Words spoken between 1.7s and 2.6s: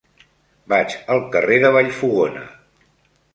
Vallfogona.